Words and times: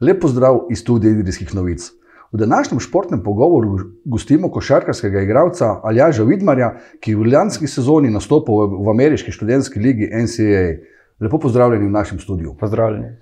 Lepo 0.00 0.28
zdrav 0.28 0.58
iz 0.70 0.78
studija 0.78 1.10
Idrijskih 1.10 1.54
novic. 1.54 1.92
V 2.32 2.38
današnjem 2.38 2.80
športnem 2.80 3.22
pogovoru 3.22 3.78
gostimo 4.04 4.50
košarkarskega 4.50 5.20
igralca 5.20 5.80
Aljaža 5.82 6.22
Vidmarja, 6.22 6.74
ki 7.00 7.14
v 7.14 7.18
ljubljanski 7.18 7.66
sezoni 7.66 8.10
nastopa 8.10 8.52
v 8.52 8.90
ameriški 8.90 9.32
študentski 9.32 9.80
ligi 9.80 10.10
NCAA. 10.12 10.74
Lepo 11.20 11.38
pozdravljeni 11.38 11.86
v 11.86 11.90
našem 11.90 12.18
studiu. 12.18 12.54
Pozdravljeni. 12.60 13.16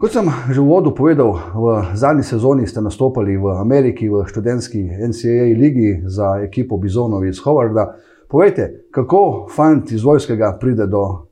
Kot 0.00 0.12
sem 0.12 0.30
že 0.48 0.60
v 0.60 0.64
uvodu 0.64 0.94
povedal, 0.94 1.36
v 1.54 1.84
zadnji 1.94 2.22
sezoni 2.24 2.66
ste 2.66 2.80
nastopali 2.80 3.36
v 3.36 3.52
Ameriki 3.60 4.08
v 4.08 4.24
študentski 4.24 4.80
NCAA 4.80 5.52
ligi 5.60 6.00
za 6.06 6.40
ekipo 6.40 6.76
Bizonovi 6.76 7.28
iz 7.28 7.44
Hovarda. 7.44 7.96
Povejte, 8.28 8.86
kako 8.90 9.48
fant 9.52 9.92
iz 9.92 10.04
vojskega 10.04 10.56
pride 10.60 10.86
do 10.86 11.29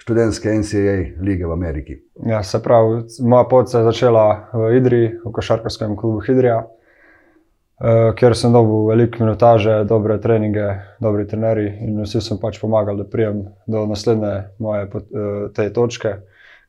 študentske 0.00 0.48
NCAA 0.48 1.20
lige 1.20 1.46
v 1.46 1.52
Ameriki. 1.52 1.98
Ja, 2.26 2.42
se 2.42 2.62
pravi, 2.62 3.02
moja 3.20 3.44
pot 3.44 3.70
se 3.70 3.78
je 3.78 3.84
začela 3.84 4.48
v 4.52 4.76
Idriji, 4.76 5.08
v 5.24 5.32
košarkarskem 5.32 5.96
klubu 5.96 6.22
Hidrija, 6.24 6.62
eh, 6.64 8.12
kjer 8.16 8.36
sem 8.36 8.52
dobil 8.52 8.88
veliko 8.88 9.24
minutaže, 9.24 9.84
dobre 9.84 10.16
treninge, 10.20 10.68
dobri 11.00 11.26
trenerji 11.28 11.74
in 11.84 12.00
vsi 12.00 12.20
sem 12.24 12.40
pač 12.40 12.60
pomagal, 12.60 12.96
da 12.96 13.04
prijem 13.04 13.44
do 13.66 13.84
naslednje 13.86 14.32
moje 14.58 14.88
eh, 14.88 15.44
te 15.54 15.68
točke, 15.72 16.16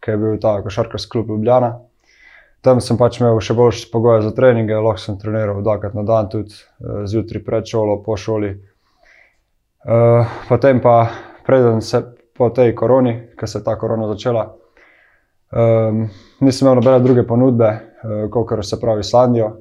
ki 0.04 0.12
je 0.12 0.18
bil 0.18 0.38
ta 0.42 0.60
košarkarski 0.64 1.12
klub 1.12 1.32
Ljubljana. 1.32 1.78
Tam 2.62 2.82
sem 2.84 2.98
pač 2.98 3.22
imel 3.22 3.40
še 3.42 3.56
boljše 3.58 3.88
pogoje 3.94 4.26
za 4.28 4.36
treninge, 4.36 4.76
lahko 4.76 5.02
sem 5.02 5.18
treniral 5.18 5.64
dvakrat 5.64 5.96
na 5.96 6.04
dan, 6.04 6.28
tudi 6.30 6.52
eh, 6.52 7.06
zjutraj 7.08 7.48
pred 7.48 7.64
šolo, 7.76 8.02
po 8.04 8.18
šoli. 8.18 8.58
Potem 10.46 10.78
pa, 10.78 11.08
preden 11.42 11.80
se 11.82 12.04
po 12.42 12.50
tej 12.50 12.74
koroni, 12.76 13.14
ki 13.38 13.48
se 13.48 13.60
je 13.60 13.64
ta 13.64 13.76
korona 13.78 14.08
začela. 14.10 14.48
Um, 15.52 16.08
nisem 16.42 16.66
imel 16.66 16.80
nobene 16.80 17.00
druge 17.04 17.24
ponudbe, 17.28 17.70
uh, 17.70 18.24
kot 18.34 18.66
se 18.66 18.80
pravi 18.82 19.06
Islandijo. 19.06 19.52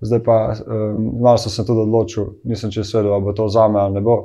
Zdaj 0.00 0.22
pa 0.24 0.36
um, 0.52 1.10
malo 1.20 1.36
sem 1.38 1.52
se 1.52 1.66
tudi 1.66 1.84
odločil, 1.84 2.30
nisem 2.48 2.72
če 2.72 2.84
svedel, 2.84 3.12
ali 3.12 3.24
bo 3.24 3.36
to 3.36 3.48
za 3.52 3.68
me 3.68 3.80
ali 3.80 3.98
ne 3.98 4.00
bo. 4.00 4.16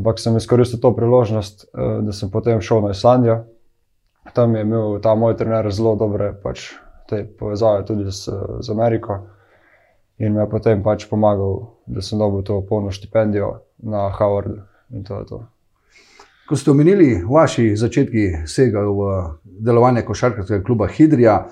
Ampak 0.00 0.22
sem 0.22 0.36
izkoristil 0.36 0.80
to 0.80 0.94
priložnost, 0.96 1.66
uh, 1.74 1.98
da 2.06 2.16
sem 2.16 2.30
potem 2.30 2.60
šel 2.64 2.80
na 2.86 2.94
Islandijo. 2.96 3.42
Tam 4.32 4.56
je 4.56 4.64
imel 4.64 4.96
ta 5.04 5.14
moj 5.14 5.36
trener 5.36 5.68
zelo 5.74 5.96
dobre 6.00 6.32
pač, 6.42 6.70
povezave 7.38 7.84
tudi 7.84 8.08
z, 8.08 8.32
z 8.60 8.70
Ameriko 8.70 9.18
in 10.20 10.32
me 10.32 10.44
je 10.44 10.50
potem 10.52 10.82
pač 10.84 11.08
pomagal, 11.08 11.64
da 11.86 12.04
sem 12.04 12.20
dobil 12.20 12.44
to 12.44 12.60
polno 12.68 12.92
štipendijo 12.92 13.58
na 13.82 14.10
Howardu. 14.12 14.62
In 14.92 15.04
to 15.04 15.18
je 15.18 15.26
to. 15.26 15.44
Ko 16.50 16.56
ste 16.56 16.70
omenili 16.70 17.22
vaši 17.30 17.76
začetki 17.78 18.24
vsega 18.42 18.80
v 18.82 19.10
delovanje 19.62 20.02
košarkarskega 20.02 20.64
kluba 20.66 20.88
Hidrija, 20.90 21.44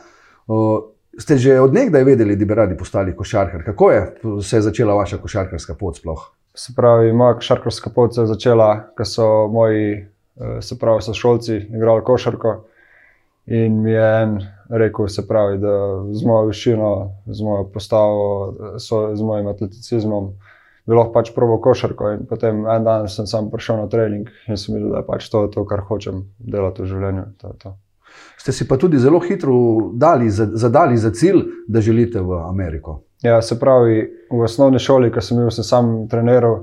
ste 1.18 1.36
že 1.38 1.60
odnegdaj 1.62 2.02
vedeli, 2.02 2.34
da 2.36 2.44
bi 2.44 2.54
radi 2.54 2.76
postali 2.76 3.14
košarkar. 3.16 3.62
Kako 3.64 3.90
je 3.90 4.00
se 4.42 4.60
začela 4.60 4.96
vaša 4.98 5.20
košarkarska 5.22 5.76
pot 5.78 6.00
sploh? 6.02 6.24
Se 6.54 6.74
pravi, 6.76 7.12
moja 7.12 7.36
košarkarska 7.38 7.90
pot 7.94 8.14
se 8.14 8.20
je 8.20 8.26
začela, 8.26 8.90
ko 8.98 9.04
so 9.04 9.28
moji, 9.54 9.94
e, 10.34 10.58
se 10.66 10.78
pravi, 10.78 11.02
sošolci 11.02 11.56
igrali 11.56 12.02
košarko. 12.04 12.56
In 13.46 13.78
mi 13.82 13.92
je 13.94 14.22
en 14.22 14.36
rekel, 14.68 15.06
pravi, 15.28 15.62
da 15.62 15.76
z 16.10 16.26
mojo 16.26 16.50
višino, 16.50 16.90
z 17.26 17.42
mojo 17.42 17.70
postavo, 17.70 18.54
z 19.14 19.22
mojim 19.22 19.46
atleticizmom, 19.46 20.32
bi 20.88 20.96
lahko 20.96 21.12
pač 21.12 21.32
probo 21.36 21.58
košarko. 21.60 22.12
In 22.16 22.24
potem 22.28 22.64
en 22.66 22.84
dan 22.84 23.08
sem 23.12 23.26
sam 23.28 23.50
prišel 23.52 23.82
na 23.82 23.90
trening 23.92 24.30
in 24.48 24.56
sem 24.56 24.74
videl, 24.74 24.94
da 24.94 25.02
je 25.02 25.08
pač 25.10 25.28
to, 25.28 25.44
to 25.52 25.66
kar 25.68 25.84
hočem 25.88 26.24
delati 26.38 26.82
v 26.82 26.88
življenju. 26.94 27.26
To 27.42 27.52
to. 27.60 27.74
Ste 28.38 28.54
si 28.56 28.64
pa 28.68 28.78
tudi 28.80 28.98
zelo 28.98 29.20
hitro 29.20 29.90
dali, 29.94 30.30
zadali 30.30 30.96
za 30.96 31.10
cilj, 31.10 31.44
da 31.68 31.82
želite 31.84 32.22
v 32.24 32.40
Ameriko. 32.48 33.02
Ja, 33.22 33.42
se 33.42 33.58
pravi, 33.60 34.00
v 34.30 34.40
osnovni 34.46 34.78
šoli, 34.78 35.10
ko 35.12 35.20
sem 35.20 35.40
bil, 35.40 35.50
sem 35.50 35.66
sam 35.66 35.94
treniral 36.08 36.62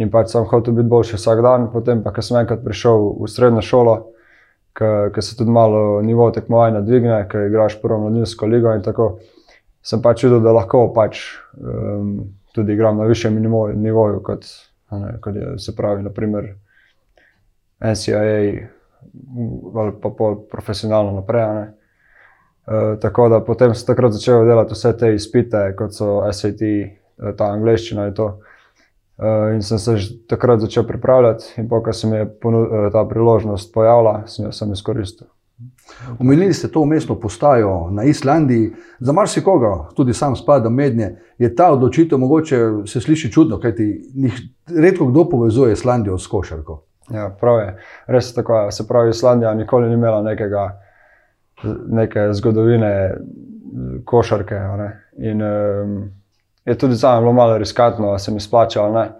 in 0.00 0.10
pač 0.10 0.32
sem 0.32 0.46
hotel 0.50 0.74
biti 0.74 0.90
boljši 0.90 1.20
vsak 1.20 1.42
dan. 1.44 1.68
Potem 1.72 2.02
pa, 2.02 2.10
ko 2.10 2.24
sem 2.24 2.40
enkrat 2.40 2.64
prišel 2.64 3.10
v 3.20 3.30
srednjo 3.30 3.62
šolo, 3.62 3.96
ki 4.74 5.22
se 5.22 5.36
tudi 5.38 5.54
malo 5.54 6.02
nivo 6.02 6.30
tekmovanja 6.34 6.80
dvigne, 6.82 7.20
ki 7.30 7.46
igraš 7.50 7.78
prvo 7.82 8.00
mladinsko 8.06 8.48
ligo 8.50 8.72
in 8.74 8.82
tako. 8.82 9.18
Sem 9.84 10.00
pač 10.02 10.24
videl, 10.24 10.40
da 10.42 10.56
lahko 10.56 10.88
pač. 10.96 11.20
Um, 11.60 12.32
tudi 12.54 12.72
igram 12.72 12.98
na 12.98 13.04
višjem 13.04 13.42
nivoju, 13.74 14.22
kot, 14.22 14.46
ne, 14.90 15.16
kot 15.20 15.36
je 15.36 15.58
se 15.58 15.74
pravi, 15.76 16.02
naprimer 16.02 16.54
NCAA 17.80 18.68
ali 19.74 19.92
pa 20.02 20.10
pol 20.10 20.36
profesionalno 20.50 21.12
naprej. 21.12 21.66
Uh, 22.66 23.00
tako 23.00 23.28
da 23.28 23.40
potem 23.44 23.74
sem 23.74 23.86
takrat 23.86 24.12
začel 24.12 24.46
delati 24.46 24.72
vse 24.72 24.94
te 24.96 25.10
izpite, 25.14 25.74
kot 25.76 25.92
so 25.92 26.22
SAT, 26.32 26.62
e, 26.64 27.32
ta 27.36 27.50
angliščina 27.52 28.06
in 28.08 28.14
to. 28.16 28.30
Uh, 29.18 29.52
in 29.52 29.60
sem 29.62 29.78
se 29.78 29.98
takrat 30.30 30.62
začel 30.64 30.86
pripravljati, 30.88 31.58
in 31.60 31.68
pa, 31.68 31.82
ko 31.84 31.92
se 31.92 32.08
mi 32.08 32.16
je 32.16 32.30
ta 32.92 33.04
priložnost 33.08 33.74
pojavila, 33.74 34.22
sem 34.26 34.48
jo 34.48 34.72
izkoristil. 34.72 35.28
Omenili 36.18 36.52
ste 36.52 36.68
to 36.68 36.80
umestno 36.80 37.14
postajo 37.20 37.90
na 37.90 38.04
Islandiji. 38.04 38.72
Za 39.00 39.12
marsikoga, 39.12 39.88
tudi 39.96 40.14
sam 40.14 40.36
spadam 40.36 40.74
mednje, 40.74 41.16
je 41.38 41.54
ta 41.54 41.72
odločitev 41.72 42.18
mogoče 42.18 42.56
se 42.86 43.00
sliši 43.00 43.32
čudno, 43.32 43.60
kajti 43.60 44.02
redko 44.82 45.06
kdo 45.06 45.28
povezuje 45.28 45.72
Islandijo 45.72 46.18
s 46.18 46.26
košarko. 46.26 46.82
Ja, 47.10 47.36
prav 47.40 47.58
je. 47.58 47.76
Res 48.06 48.30
je 48.30 48.34
tako. 48.34 48.70
Se 48.70 48.88
pravi, 48.88 49.10
Islandija 49.10 49.54
nikoli 49.54 49.88
ni 49.88 49.94
imela 49.94 50.22
nekega, 50.22 50.80
neke 51.86 52.32
zgodovine 52.32 53.16
košarke. 54.04 54.54
In 55.18 55.42
um, 55.42 56.10
je 56.64 56.78
tudi 56.78 56.94
za 56.94 57.14
me 57.14 57.20
bilo 57.20 57.32
malo 57.32 57.58
riskantno, 57.58 58.12
da 58.12 58.18
se 58.18 58.32
mi 58.32 58.40
splača. 58.40 59.10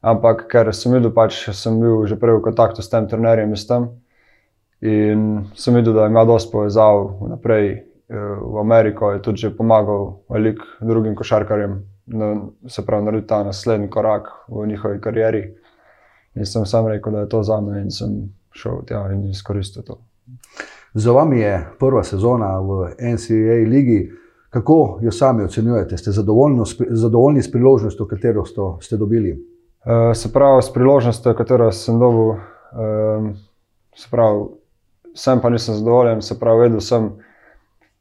Ampak 0.00 0.46
ker 0.50 0.74
sem 0.74 0.92
videl, 0.92 1.12
pač 1.14 1.48
sem 1.54 1.80
bil 1.80 2.06
že 2.06 2.18
prej 2.18 2.40
v 2.40 2.42
kontaktu 2.42 2.82
s 2.82 2.90
tem 2.90 3.08
trenerjem 3.08 3.54
in 3.54 3.56
s 3.56 3.66
tem. 3.66 3.86
In 4.82 5.44
sem 5.54 5.74
videl, 5.74 5.94
da 5.94 6.06
ima 6.06 6.24
dosti 6.24 6.50
povezav 6.52 7.04
naprej 7.30 7.68
eh, 7.70 7.82
v 8.42 8.60
Ameriko, 8.60 9.12
je 9.12 9.22
tudi 9.22 9.50
pomagal 9.56 10.24
veliko 10.28 10.64
drugim 10.80 11.14
košarkarjem, 11.14 11.76
da 12.06 12.34
se 12.68 12.86
pravi, 12.86 13.04
narediti 13.04 13.28
ta 13.28 13.44
naslednji 13.44 13.90
korak 13.90 14.28
v 14.48 14.66
njihovi 14.66 15.00
karieri. 15.00 15.42
In 16.34 16.46
sem 16.46 16.66
sam 16.66 16.88
rekel, 16.88 17.12
da 17.12 17.20
je 17.20 17.28
to 17.28 17.42
za 17.42 17.60
me 17.60 17.80
in 17.80 17.90
sem 17.90 18.16
šel 18.52 18.82
tja 18.86 19.04
in 19.12 19.28
izkoristil 19.30 19.82
to. 19.82 20.00
Za 20.94 21.12
vami 21.12 21.38
je 21.40 21.66
prva 21.78 22.02
sezona 22.02 22.58
v 22.60 22.90
NCAA 22.98 23.68
ligi. 23.68 24.10
Kako 24.50 24.98
jo 25.02 25.12
sami 25.12 25.44
ocenjujete? 25.44 25.96
Ste 25.96 26.10
zadovoljni 26.90 27.42
s 27.42 27.50
priložnostjo, 27.52 28.06
katero 28.06 28.44
ste 28.80 28.96
dobili? 28.96 29.32
Uh, 29.32 30.12
se 30.14 30.32
pravi, 30.32 30.62
s 30.62 30.72
priložnostjo, 30.72 31.34
katero 31.34 31.72
sem 31.72 31.98
dobil, 31.98 32.28
uh, 32.28 32.36
se 33.96 34.08
pravi, 34.10 34.44
sem 35.14 35.40
pa 35.40 35.50
nisem 35.50 35.74
zadovoljen, 35.74 36.22
se 36.22 36.38
pravi, 36.40 36.60
vedel 36.60 36.80
sem, 36.80 37.10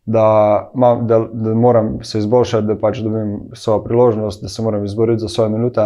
da, 0.06 0.72
mam, 0.74 1.08
da, 1.08 1.20
da 1.34 1.54
moram 1.54 2.04
se 2.04 2.20
izboljšati, 2.20 2.68
da 2.68 2.78
pač 2.80 3.00
dobim 3.00 3.40
svojo 3.54 3.84
priložnost, 3.84 4.42
da 4.42 4.50
se 4.50 4.62
moram 4.62 4.86
izboriti 4.86 5.22
za 5.22 5.30
svoje 5.30 5.50
minute. 5.50 5.82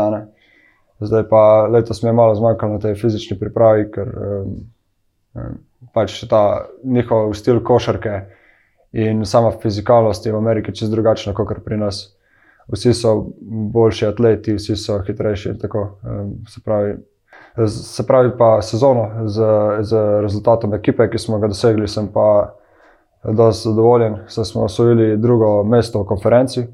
Zdaj 1.00 1.28
pa 1.30 1.68
letos 1.72 2.04
mi 2.04 2.10
je 2.10 2.14
malo 2.14 2.36
zmanjkalo 2.36 2.74
na 2.74 2.80
tej 2.80 2.96
fizični 2.96 3.40
pripravi, 3.40 3.90
ker 3.92 4.12
um, 4.16 4.54
pač 5.94 6.22
ta 6.30 6.66
njihov 6.84 7.34
stil 7.34 7.60
košarke 7.64 8.22
in 8.96 9.26
sama 9.26 9.52
fizikalnost 9.62 10.26
je 10.26 10.32
v 10.32 10.38
Ameriki 10.38 10.76
čez 10.76 10.90
drugačna 10.90 11.34
kot 11.34 11.60
pri 11.66 11.78
nas. 11.78 12.16
Vsi 12.72 12.94
so 12.94 13.28
boljši 13.74 14.06
atleti, 14.08 14.56
vsi 14.56 14.76
so 14.76 15.02
hitrejši. 15.06 15.58
Tako, 15.62 16.00
um, 16.04 16.32
se 16.50 16.62
pravi, 16.66 16.96
Se 17.68 18.04
pravi, 18.08 18.34
pa 18.38 18.62
sezono 18.62 19.28
z, 19.32 19.44
z 19.82 19.98
rezultatom 20.22 20.74
ekipe, 20.74 21.08
ki 21.10 21.20
smo 21.20 21.40
ga 21.40 21.48
dosegli, 21.48 21.88
sem 21.88 22.10
pa 22.12 22.56
dosti 23.24 23.70
zadovoljen. 23.70 24.18
Se 24.28 24.46
smo 24.46 24.64
osvojili 24.68 25.18
drugo 25.18 25.64
mesto 25.64 26.02
v 26.02 26.06
konferenci, 26.06 26.66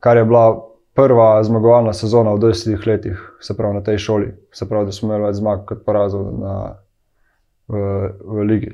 kar 0.00 0.16
je 0.16 0.24
bila 0.24 0.60
prva 0.94 1.42
zmagovalna 1.42 1.92
sezona 1.92 2.32
v 2.34 2.38
20 2.38 2.86
letih, 2.86 3.18
se 3.40 3.56
pravi 3.56 3.74
na 3.74 3.82
tej 3.82 3.98
šoli. 3.98 4.34
Se 4.52 4.68
pravi, 4.68 4.86
da 4.86 4.92
smo 4.92 5.08
imeli 5.08 5.26
več 5.26 5.36
zmag 5.42 5.66
kot 5.66 5.82
porazov 5.86 6.30
na, 6.38 6.54
v, 7.68 7.82
v 8.22 8.46
ligi. 8.46 8.72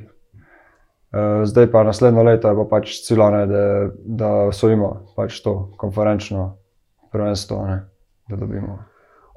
Eh, 1.11 1.45
zdaj 1.45 1.71
pa 1.73 1.83
naslednjo 1.83 2.23
leto 2.23 2.49
je 2.49 2.57
pa 2.57 2.69
pač 2.71 3.01
cilj, 3.07 3.25
da, 3.49 3.65
da 4.05 4.31
osvojimo 4.53 5.15
pač 5.17 5.41
to 5.43 5.73
konferenčno 5.77 6.57
prvenstvo, 7.13 7.65
ne, 7.67 7.81
da 8.29 8.37
dobimo. 8.37 8.79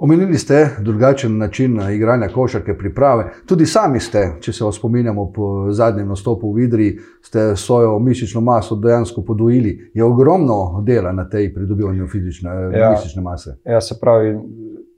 Omenili 0.03 0.37
ste 0.37 0.69
drugačen 0.79 1.37
način 1.37 1.79
igranja 1.91 2.27
košarke, 2.27 2.77
priprave. 2.77 3.31
Tudi 3.45 3.65
sami 3.65 3.99
ste, 3.99 4.33
če 4.41 4.53
se 4.53 4.65
spominjamo 4.75 5.31
po 5.31 5.71
zadnjem 5.71 6.09
nastopu 6.11 6.51
v 6.51 6.55
Vidri, 6.55 6.87
ste 7.21 7.55
svojo 7.55 7.99
mišično 7.99 8.41
maso 8.41 8.75
dejansko 8.75 9.23
podvojili. 9.23 9.91
Je 9.93 10.03
ogromno 10.03 10.83
dela 10.85 11.11
na 11.11 11.23
tej 11.29 11.53
pridobivanju 11.53 12.07
fizične 12.07 12.51
ja, 12.75 12.91
mišične 12.91 13.23
mase. 13.23 13.55
Ja, 13.65 13.81
se 13.81 13.95
pravi, 14.01 14.35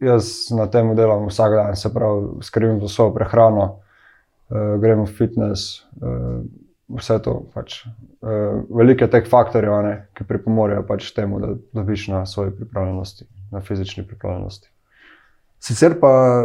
jaz 0.02 0.34
na 0.58 0.66
tem 0.74 0.96
delam 0.96 1.30
vsak 1.30 1.54
dan, 1.54 1.76
se 1.76 1.94
pravi, 1.94 2.42
skrbim 2.42 2.82
za 2.82 2.88
svojo 2.88 3.14
prehrano, 3.14 3.66
uh, 3.76 4.82
grem 4.82 5.06
v 5.06 5.18
fitness. 5.18 5.86
Uh, 6.02 6.42
vse 6.98 7.20
to. 7.22 7.44
Pač. 7.54 7.84
Uh, 7.86 8.64
veliko 8.74 9.06
je 9.06 9.14
teh 9.20 9.30
faktorjev, 9.30 9.84
ne, 9.86 9.98
ki 10.18 10.26
pripomorejo 10.26 10.82
pač 10.90 11.14
temu, 11.14 11.40
da 11.46 11.54
dobiš 11.78 12.08
na 12.08 12.26
svoji 12.26 12.58
pripravljenosti, 12.58 13.30
na 13.52 13.62
fizični 13.62 14.08
pripravljenosti. 14.08 14.72
Sicer 15.66 15.96
pa 16.00 16.44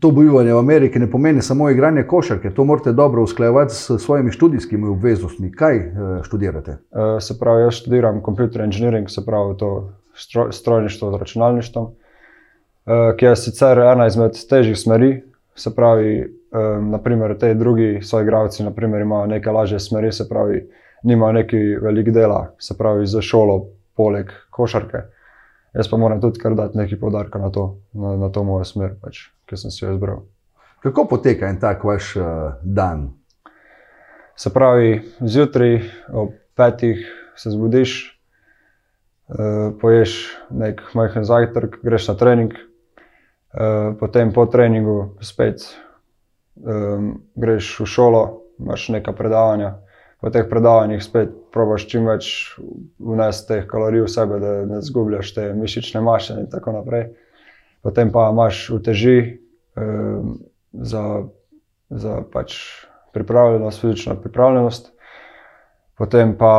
to 0.00 0.10
bojevanje 0.10 0.52
v 0.54 0.58
Ameriki 0.58 0.98
ne 0.98 1.10
pomeni 1.10 1.42
samo 1.42 1.70
igranje 1.70 2.04
košarke, 2.06 2.50
to 2.54 2.64
morate 2.64 2.92
dobro 2.92 3.22
usklajevati 3.22 3.74
s 3.74 3.98
svojimi 3.98 4.30
študijskimi 4.30 4.88
obveznostmi. 4.88 5.50
Kaj 5.52 5.78
uh, 5.78 6.22
študirate? 6.22 6.70
Uh, 6.70 7.18
se 7.20 7.38
pravi, 7.38 7.62
jaz 7.62 7.80
študiram 7.80 8.22
computer 8.24 8.62
engineering, 8.62 9.10
se 9.10 9.24
pravi 9.26 9.56
to 9.58 9.92
strojništvo 10.50 11.10
z 11.12 11.18
računalništvom, 11.18 11.84
uh, 11.84 13.16
ki 13.16 13.24
je 13.24 13.36
sicer 13.36 13.78
ena 13.78 14.06
izmed 14.06 14.38
težjih 14.48 14.78
smeri. 14.78 15.22
Se 15.56 15.74
pravi, 15.74 16.34
naprimer, 16.90 17.32
te 17.38 17.54
drugi 17.54 18.02
soigravci 18.02 18.62
imajo 18.62 19.26
neke 19.26 19.50
lažje 19.50 19.78
smeri, 19.80 20.12
se 20.12 20.28
pravi, 20.28 20.68
nimajo 21.02 21.32
neki 21.32 21.56
velik 21.82 22.10
dela, 22.10 22.54
se 22.58 22.74
pravi, 22.78 23.06
za 23.06 23.22
šolo, 23.22 23.64
poleg 23.96 24.26
košarke. 24.50 24.98
Jaz 25.76 25.90
pa 25.90 25.96
moram 25.96 26.20
tudi 26.20 26.40
kar 26.40 26.54
dati 26.56 26.78
nekaj 26.78 27.00
podarka 27.00 27.38
na 27.38 27.50
to, 27.52 27.78
na, 27.92 28.16
na 28.16 28.30
to 28.32 28.44
mojo 28.44 28.64
smer, 28.64 28.94
pač, 29.02 29.26
ki 29.44 29.58
sem 29.60 29.70
si 29.70 29.84
jo 29.84 29.92
izbral. 29.92 30.22
Kako 30.80 31.04
poteka 31.10 31.50
en 31.50 31.60
tak 31.60 31.84
vaš 31.84 32.14
uh, 32.16 32.56
dan? 32.62 33.10
Se 34.36 34.52
pravi, 34.52 35.02
zjutraj 35.20 35.80
ob 36.12 36.32
petih 36.56 37.04
se 37.36 37.52
zbudiš, 37.52 37.92
uh, 39.28 39.76
poješ 39.80 40.16
nek 40.50 40.80
majhen 40.96 41.28
zajtrk, 41.28 41.80
greš 41.84 42.08
na 42.08 42.16
trening, 42.16 42.56
uh, 42.56 43.92
potem 44.00 44.32
po 44.32 44.46
treningu 44.48 45.16
spet 45.20 45.66
um, 46.56 47.18
greš 47.36 47.74
v 47.80 47.86
šolo, 47.86 48.22
imaš 48.58 48.88
nekaj 48.96 49.16
predavanja. 49.16 49.74
Po 50.20 50.30
teh 50.32 50.46
predavanjih 50.48 51.02
spet 51.04 51.32
probaš 51.52 51.84
čim 51.90 52.06
več 52.08 52.28
vnesti 52.98 53.48
teh 53.50 53.66
kalorij 53.68 54.06
v 54.06 54.10
sebe, 54.10 54.38
da 54.40 54.52
ne 54.64 54.80
zgubljaš 54.82 55.32
te 55.36 55.50
mišične 55.54 56.00
maše 56.00 56.38
in 56.40 56.48
tako 56.52 56.72
naprej. 56.78 57.10
Potem 57.84 58.10
pa 58.12 58.30
imaš 58.32 58.70
uteži 58.72 59.18
um, 59.76 60.38
za, 60.72 61.04
za 61.90 62.22
pač 62.32 62.56
pripravljenost, 63.12 63.80
fizično 63.80 64.16
pripravljenost. 64.24 64.90
Potem 65.96 66.34
pa 66.36 66.54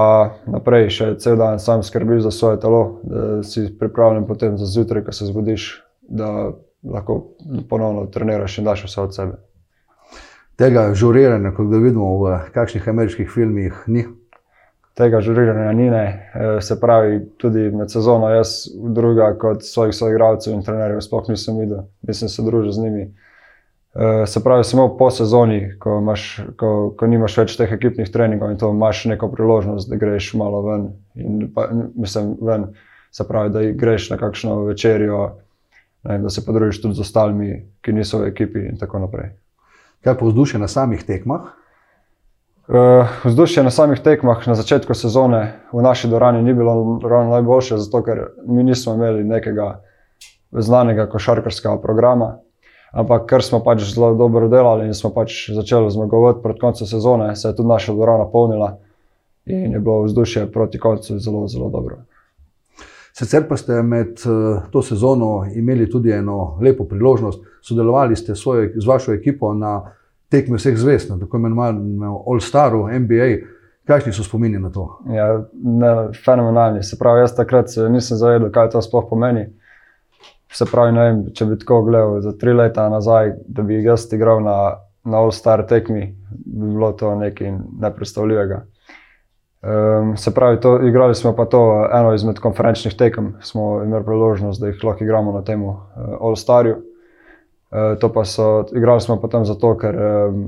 naprej, 0.49 0.89
še 0.93 1.09
cel 1.21 1.37
dan 1.37 1.59
sam 1.61 1.83
skrbiš 1.85 2.23
za 2.29 2.31
svoje 2.33 2.61
telo, 2.61 2.83
da 3.03 3.41
si 3.45 3.67
pripravljen 3.79 4.25
potem 4.29 4.57
za 4.57 4.69
zjutraj, 4.69 5.03
ko 5.05 5.13
se 5.13 5.29
zbudiš, 5.29 5.67
da 6.01 6.53
lahko 6.85 7.19
ponovno 7.69 8.05
treniraš 8.13 8.61
in 8.61 8.69
daš 8.69 8.85
vse 8.85 9.01
od 9.01 9.13
sebe 9.17 9.37
tega 10.57 10.93
žuriranja, 10.93 11.51
kot 11.55 11.69
ga 11.69 11.81
vidimo 11.81 12.15
v 12.23 12.37
kakšnih 12.53 12.87
ameriških 12.89 13.29
filmih, 13.29 13.83
ni. 13.87 14.07
Tega 14.97 15.21
žuriranja 15.21 15.71
ni, 15.77 15.91
ne. 15.93 16.05
E, 16.33 16.49
se 16.65 16.79
pravi, 16.81 17.19
tudi 17.37 17.69
med 17.69 17.93
sezono, 17.93 18.31
jaz 18.33 18.63
druga 18.95 19.29
kot 19.37 19.61
svojih 19.65 19.93
soigralcev 19.93 20.55
in 20.55 20.65
trenerjev, 20.65 21.03
sploh 21.05 21.29
nisem 21.29 21.61
videl, 21.61 21.85
nisem 22.07 22.33
se 22.33 22.45
družil 22.45 22.73
z 22.73 22.87
njimi. 22.87 23.05
E, 23.05 24.25
se 24.25 24.41
pravi, 24.43 24.65
samo 24.65 24.89
po 24.97 25.11
sezoni, 25.13 25.77
ko, 25.79 25.99
imaš, 26.01 26.27
ko, 26.57 26.73
ko 26.97 27.13
nimaš 27.13 27.37
več 27.43 27.57
teh 27.61 27.77
ekipnih 27.77 28.09
treningov 28.09 28.51
in 28.51 28.57
to 28.57 28.73
imaš 28.73 29.05
neko 29.13 29.29
priložnost, 29.29 29.89
da 29.89 30.01
greš 30.01 30.33
malo 30.41 30.65
ven. 30.65 30.91
In, 31.21 31.49
pa, 31.53 31.69
mislim, 31.93 32.33
ven 32.41 32.71
se 33.13 33.27
pravi, 33.29 33.53
da 33.53 33.67
greš 33.77 34.09
na 34.09 34.17
kakšno 34.17 34.63
večerjo, 34.65 35.27
ne, 36.09 36.23
da 36.25 36.33
se 36.33 36.45
podružiš 36.45 36.81
tudi 36.81 36.97
z 36.97 37.05
ostalimi, 37.05 37.67
ki 37.85 37.93
niso 37.93 38.25
v 38.25 38.33
ekipi 38.33 38.65
in 38.71 38.81
tako 38.81 39.05
naprej. 39.05 39.37
Kaj 40.03 40.17
pa 40.17 40.25
vzdušje 40.25 40.59
na 40.59 40.67
samih 40.67 41.03
tekmah? 41.03 41.41
Uh, 42.67 43.07
vzdušje 43.23 43.63
na 43.63 43.71
samih 43.71 43.99
tekmah 44.03 44.47
na 44.47 44.55
začetku 44.55 44.93
sezone 44.93 45.53
v 45.71 45.81
naši 45.81 46.07
dvorani 46.07 46.43
ni 46.43 46.53
bilo 46.53 46.99
ravno 47.03 47.31
najboljše, 47.31 47.77
zato 47.77 48.03
ker 48.03 48.25
mi 48.47 48.63
nismo 48.63 48.93
imeli 48.93 49.23
nekega 49.23 49.81
znanega 50.51 51.07
košarkarskega 51.09 51.77
programa. 51.81 52.37
Ampak 52.91 53.25
ker 53.29 53.43
smo 53.43 53.59
pač 53.63 53.83
zelo 53.83 54.13
dobro 54.15 54.47
delali 54.47 54.87
in 54.87 54.93
smo 54.93 55.11
pač 55.15 55.49
začeli 55.55 55.91
zmagovati 55.91 56.43
proti 56.43 56.59
koncu 56.59 56.85
sezone, 56.87 57.35
se 57.35 57.47
je 57.47 57.55
tudi 57.55 57.69
naša 57.69 57.93
dvorana 57.93 58.27
polnila 58.31 58.77
in 59.45 59.71
je 59.71 59.79
bilo 59.79 60.01
vzdušje 60.03 60.51
proti 60.51 60.79
koncu 60.79 61.19
zelo, 61.19 61.47
zelo 61.47 61.69
dobro. 61.69 61.97
Sicer 63.17 63.47
pa 63.49 63.57
ste 63.57 63.81
med 63.81 64.19
eh, 64.25 64.61
to 64.71 64.81
sezono 64.81 65.45
imeli 65.55 65.89
tudi 65.89 66.11
eno 66.11 66.59
lepo 66.61 66.85
priložnost, 66.85 67.43
sodelovali 67.61 68.15
ste 68.15 68.35
svoj, 68.35 68.73
z 68.75 68.87
vašo 68.87 69.13
ekipo 69.13 69.53
na 69.53 69.91
tekmi 70.29 70.57
vseh 70.57 70.77
zvest, 70.77 71.09
tako 71.19 71.37
imenovanem 71.37 72.03
All 72.03 72.39
Staru, 72.39 72.87
NBA. 72.87 73.29
Kakšni 73.87 74.11
so 74.13 74.23
spomini 74.23 74.59
na 74.59 74.69
to? 74.69 74.99
Ja, 75.09 75.43
ne, 75.53 75.91
fenomenalni. 76.25 76.83
Se 76.83 76.97
pravi, 76.99 77.23
jaz 77.23 77.33
takrat 77.35 77.71
nisem 77.89 78.19
zavedel, 78.19 78.51
kaj 78.51 78.73
to 78.73 78.81
sploh 78.83 79.07
pomeni. 79.09 79.45
Se 80.53 80.67
pravi, 80.67 80.91
vem, 80.97 81.21
če 81.33 81.47
bi 81.47 81.57
tako 81.61 81.85
gledal 81.87 82.19
za 82.21 82.33
tri 82.37 82.53
leta 82.53 82.89
nazaj, 82.91 83.31
da 83.47 83.63
bi 83.63 83.79
jaz 83.83 84.05
igral 84.13 84.43
na, 84.43 84.57
na 85.07 85.23
All 85.23 85.31
Star 85.31 85.63
tekmi, 85.67 86.09
bi 86.45 86.73
bilo 86.75 86.91
to 86.99 87.15
nekaj 87.15 87.55
nepredstavljivega. 87.79 88.65
Um, 89.61 90.17
se 90.17 90.33
pravi, 90.33 90.59
to, 90.59 90.81
igrali 90.81 91.15
smo 91.15 91.35
pa 91.35 91.45
to 91.45 91.89
eno 91.93 92.13
izmed 92.13 92.39
konferenčnih 92.39 92.93
tekem, 92.97 93.33
smo 93.41 93.83
imeli 93.83 94.05
priložnost, 94.05 94.61
da 94.61 94.67
jih 94.67 94.83
lahko 94.83 95.03
igramo 95.03 95.31
na 95.31 95.41
tem 95.43 95.63
uh, 95.65 95.75
All 96.21 96.35
Starju. 96.35 96.75
Uh, 96.75 97.97
to 97.99 98.13
pa 98.13 98.25
so, 98.25 98.65
igrali 98.75 99.01
smo 99.01 99.21
pa 99.21 99.27
tam 99.27 99.45
zato, 99.45 99.73
ker 99.77 99.97
um, 99.97 100.45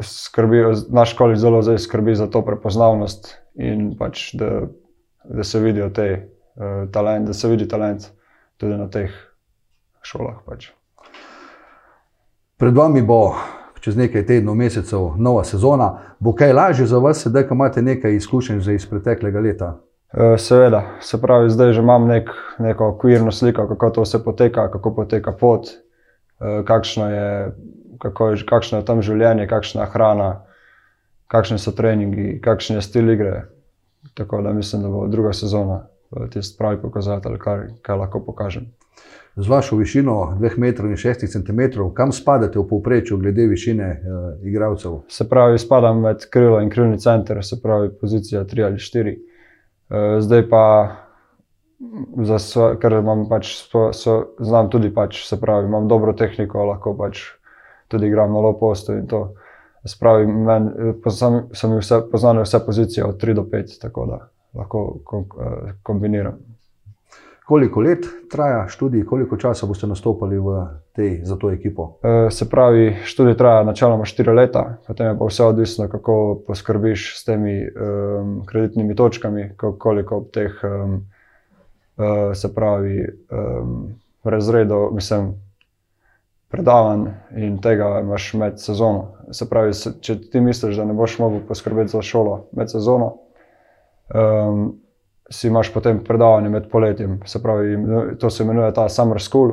skrbi, 0.00 0.62
naš 0.88 1.12
kolik 1.12 1.36
zelo 1.36 1.62
zdaj 1.62 1.78
skrbi 1.78 2.14
za 2.14 2.26
to 2.26 2.42
prepoznavnost 2.44 3.34
in 3.54 3.92
pač, 3.98 4.32
da, 4.34 4.62
da 5.24 5.44
se 5.44 5.60
vidijo 5.60 5.90
te 5.90 6.08
uh, 6.56 6.90
talent, 6.92 7.26
da 7.26 7.36
se 7.36 7.48
vidi 7.48 7.68
talent 7.68 8.08
tudi 8.56 8.76
na 8.76 8.88
teh 8.90 9.12
šolah. 10.02 10.40
Pač. 10.46 10.70
Pred 12.58 12.74
vami 12.74 13.02
bo 13.02 13.34
čez 13.80 13.96
nekaj 13.96 14.26
tednov, 14.26 14.54
mesecev, 14.54 15.12
nova 15.16 15.44
sezona. 15.44 15.90
Bo 16.18 16.32
kaj 16.32 16.52
lažje 16.52 16.86
za 16.86 16.98
vas, 16.98 17.26
da 17.26 17.40
imate 17.40 17.82
nekaj 17.82 18.16
izkušenj 18.16 18.62
iz 18.74 18.86
preteklega 18.86 19.40
leta? 19.40 19.76
E, 20.12 20.38
seveda, 20.38 20.82
se 21.00 21.20
pravi, 21.20 21.50
zdaj 21.50 21.72
že 21.72 21.82
imam 21.82 22.06
nek, 22.08 22.30
neko 22.58 22.88
okvirno 22.88 23.32
sliko, 23.32 23.68
kako 23.68 23.90
to 23.90 24.02
vse 24.02 24.24
poteka, 24.24 24.70
kako 24.70 24.94
poteka 24.94 25.32
pot, 25.32 25.68
e, 25.68 26.62
kakšno 26.64 27.10
je, 27.10 27.52
kako 27.98 28.28
je, 28.28 28.42
kakšno 28.48 28.78
je 28.78 28.84
tam 28.84 29.02
življenje, 29.02 29.46
kakšna 29.46 29.84
je 29.84 29.92
hrana, 29.92 30.32
kakšni 31.28 31.58
so 31.58 31.72
treningi, 31.72 32.40
kakšen 32.40 32.76
je 32.76 32.82
stil 32.82 33.10
igre. 33.10 33.44
Tako 34.14 34.42
da 34.42 34.52
mislim, 34.52 34.82
da 34.82 34.88
bo 34.88 35.06
druga 35.06 35.32
sezona 35.32 35.82
tisti 36.32 36.56
pravi 36.58 36.80
pokazatelj, 36.82 37.38
kaj, 37.38 37.66
kaj 37.82 37.96
lahko 37.96 38.24
pokažem 38.24 38.70
z 39.38 39.48
vašo 39.48 39.76
višino 39.76 40.38
2,6 40.40 41.26
cm, 41.32 41.60
kam 41.94 42.12
spadate 42.12 42.58
v 42.58 42.66
povprečju, 42.68 43.18
glede 43.18 43.46
višine 43.46 43.90
uh, 43.90 44.46
igralcev? 44.46 45.00
Se 45.08 45.28
pravi, 45.28 45.58
spadam 45.58 46.00
med 46.00 46.26
krilo 46.30 46.60
in 46.60 46.70
krilni 46.70 46.98
center, 46.98 47.38
se 47.46 47.60
pravi, 47.62 47.90
pozicija 48.00 48.44
3 48.44 48.64
ali 48.66 48.76
4. 48.76 49.14
Uh, 49.14 49.96
eh, 49.96 50.20
zdaj 50.20 50.48
pa, 50.50 50.64
so, 52.38 52.72
ker 52.82 52.98
imam 52.98 53.28
pač, 53.28 53.52
so, 53.70 53.92
so, 53.92 54.18
znam 54.38 54.70
tudi, 54.70 54.90
pač, 54.94 55.22
se 55.28 55.40
pravi, 55.40 55.68
imam 55.70 55.88
dobro 55.88 56.12
tehniko, 56.12 56.64
lahko 56.72 56.96
pač 56.98 57.22
tudi 57.88 58.10
igram 58.10 58.34
na 58.34 58.42
low 58.42 58.58
postu 58.58 58.98
in 58.98 59.06
to. 59.06 59.28
Spravi, 59.86 60.26
men, 60.26 60.72
poznam, 61.04 61.44
sem 61.54 61.78
vse, 61.78 62.02
poznal 62.10 62.42
vse 62.42 62.58
pozicije 62.66 63.04
od 63.06 63.22
3 63.22 63.34
do 63.38 63.46
5, 63.46 63.78
tako 63.80 64.06
da 64.06 64.18
lahko 64.58 64.98
kombiniram. 65.82 66.57
Koliko 67.48 67.80
let 67.80 68.06
traja 68.30 68.66
študij, 68.68 69.04
koliko 69.04 69.36
časa 69.36 69.66
boste 69.66 69.86
nastopili 69.86 70.36
tej, 70.92 71.20
za 71.24 71.36
to 71.36 71.50
ekipo? 71.50 71.98
E, 72.02 72.30
se 72.30 72.50
pravi, 72.50 72.96
študij 73.04 73.36
traja 73.36 73.62
načeloma 73.64 74.04
4 74.04 74.34
leta, 74.36 74.76
potem 74.86 75.06
je 75.06 75.18
pa 75.18 75.24
vse 75.24 75.44
odvisno, 75.44 75.86
kako 75.88 76.42
poskrbiš 76.46 77.06
s 77.20 77.24
temi 77.24 77.62
um, 77.64 78.42
kreditnimi 78.46 78.96
točkami, 78.96 79.50
koliko 79.78 80.20
teh 80.32 80.60
um, 80.62 80.92
uh, 81.96 82.34
se 82.34 82.54
pravi 82.54 83.06
um, 83.30 83.94
razredov, 84.24 84.92
mislim, 84.94 85.32
predavanj 86.48 87.06
in 87.36 87.56
tega 87.64 88.00
imaš 88.02 88.34
med 88.34 88.60
sezono. 88.60 89.14
Se 89.32 89.48
pravi, 89.48 89.72
če 90.00 90.18
ti 90.20 90.40
misliš, 90.40 90.76
da 90.76 90.84
ne 90.84 90.92
boš 90.92 91.16
mogel 91.18 91.40
poskrbeti 91.48 91.96
za 91.96 92.02
šolo 92.02 92.42
med 92.52 92.70
sezono. 92.70 93.14
Um, 94.12 94.76
si 95.30 95.48
imaš 95.48 95.72
potem 95.74 96.04
predavanje 96.04 96.48
med 96.48 96.68
poletjem, 96.70 97.20
se 97.26 97.42
pravi, 97.42 97.76
to 98.20 98.30
se 98.30 98.42
imenuje 98.42 98.74
ta 98.74 98.88
summer 98.88 99.20
school. 99.20 99.52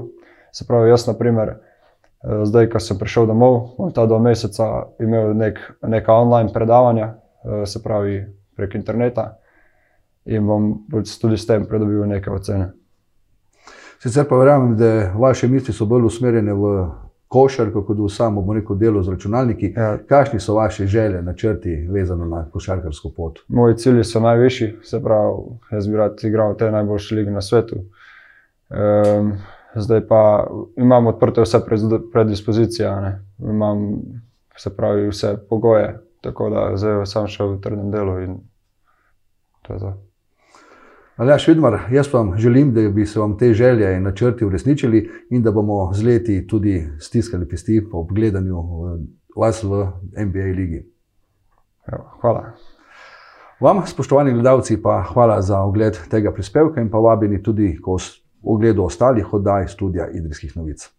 Se 0.51 0.65
pravi, 0.67 0.89
jaz, 0.89 1.08
na 1.08 1.13
primer, 1.13 1.50
eh, 1.50 2.46
zdaj, 2.46 2.70
ko 2.70 2.79
sem 2.79 2.98
prišel 3.00 3.27
domov, 3.27 3.75
bom 3.77 3.91
ta 3.91 4.05
dva 4.05 4.20
meseca 4.20 4.88
imel 5.00 5.34
nek, 5.36 5.60
neka 5.82 6.13
online 6.13 6.53
predavanja, 6.53 7.13
eh, 7.13 7.65
se 7.65 7.84
pravi, 7.84 8.25
prek 8.55 8.75
interneta 8.75 9.36
in 10.25 10.48
bom 10.48 10.86
tudi 11.22 11.38
s 11.38 11.46
tem 11.46 11.65
pridobil 11.65 12.05
neke 12.08 12.32
ocene. 12.32 12.72
Sicer 14.00 14.25
pa 14.29 14.36
verjamem, 14.36 14.77
da 14.77 15.12
vaše 15.15 15.48
misli 15.48 15.74
so 15.74 15.86
bolj 15.86 16.05
usmerjene 16.05 16.53
v 16.53 16.72
košarko, 17.27 17.84
kot 17.86 18.00
v 18.00 18.10
samo, 18.10 18.41
bomo 18.41 18.53
rekel, 18.53 18.75
delo 18.75 19.03
z 19.03 19.15
računalniki. 19.15 19.74
Ja. 19.75 19.98
Kakšni 19.98 20.39
so 20.39 20.55
vaše 20.55 20.88
želje, 20.88 21.22
načrti, 21.22 21.75
vezano 21.91 22.25
na 22.25 22.46
košarkarsko 22.51 23.12
pot? 23.15 23.39
Moji 23.48 23.77
cilji 23.77 24.03
so 24.03 24.20
najvišji, 24.20 24.75
se 24.84 25.01
pravi, 25.03 25.34
jaz 25.72 25.88
bi 25.88 25.98
rad 25.98 26.24
igral 26.24 26.53
v 26.53 26.58
tej 26.58 26.72
najboljši 26.72 27.15
ligi 27.15 27.32
na 27.32 27.41
svetu. 27.41 27.82
Um, 28.70 29.34
zdaj 29.75 30.08
pa 30.08 30.48
imam 30.77 31.08
odprte 31.08 31.41
vse 31.41 31.60
pred- 31.67 32.12
predispozicije, 32.12 32.96
ne. 33.01 33.20
imam 33.39 34.01
se 34.58 34.75
pravi, 34.75 35.10
vse 35.10 35.38
pogoje, 35.50 36.00
tako 36.22 36.50
da 36.50 36.72
zdaj 36.77 37.05
sem 37.05 37.27
še 37.27 37.44
v 37.44 37.62
trdem 37.62 37.91
delu 37.91 38.20
in 38.20 38.38
to 39.62 39.74
je 39.74 39.79
to. 39.79 40.04
Aljaš 41.15 41.48
Vidmar, 41.48 41.79
jaz 41.91 42.13
vam 42.13 42.34
želim, 42.38 42.74
da 42.74 42.89
bi 42.89 43.05
se 43.05 43.19
vam 43.19 43.38
te 43.38 43.53
želje 43.53 43.98
in 43.98 44.03
načrti 44.03 44.45
uresničili 44.45 45.10
in 45.29 45.43
da 45.43 45.51
bomo 45.51 45.93
z 45.93 46.03
leti 46.03 46.48
tudi 46.48 46.88
stiskali 47.00 47.48
pesti 47.50 47.88
po 47.91 48.03
gledanju 48.03 48.57
eh, 48.57 49.05
vas 49.36 49.63
v 49.63 49.88
NBA 50.25 50.45
ligi. 50.57 50.91
Hvala. 52.22 52.51
Vam, 53.60 53.81
spoštovani 53.86 54.34
gledalci, 54.34 54.81
pa 54.81 55.05
hvala 55.13 55.41
za 55.41 55.62
ogled 55.62 55.98
tega 56.10 56.34
prispevka 56.34 56.81
in 56.81 56.89
pa 56.91 56.98
vabeni 56.98 57.43
tudi 57.43 57.77
k 57.81 57.88
os- 57.88 58.22
ogledu 58.43 58.84
ostalih 58.84 59.34
oddaj 59.34 59.67
studia 59.67 60.10
Idrijskih 60.10 60.57
novic. 60.57 60.95